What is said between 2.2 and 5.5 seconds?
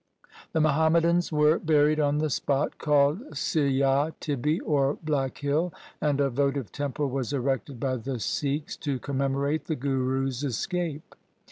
spot called Siyah Tibbi or black